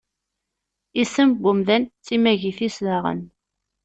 Isem 1.01 1.31
n 1.35 1.43
umdan 1.49 1.83
d 1.87 1.91
timagit-is 2.05 2.77
daɣen. 2.85 3.21